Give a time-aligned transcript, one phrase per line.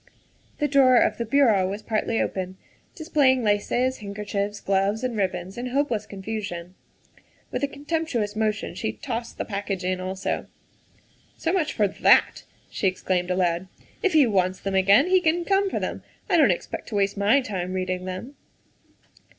[0.57, 2.57] The drawer of the bureau was partly open,
[2.95, 6.73] displaying laces, handkerchiefs, gloves, and ribbons in hopeless con fusion.
[7.51, 10.47] With a contemptuous motion she tossed the package in also."
[11.37, 13.67] So much for that," she exclaimed aloud."
[14.01, 16.01] If he wants them again, he can come for them.
[16.27, 18.33] I don 't expect to waste my time reading them."